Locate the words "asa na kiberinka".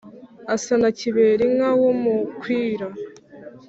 0.55-1.67